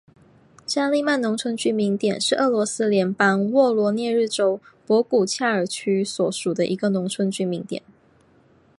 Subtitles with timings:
[0.65, 7.83] 扎利曼农村居民点是俄罗斯联邦沃罗涅日州博古恰尔区所属的一个农村居民点。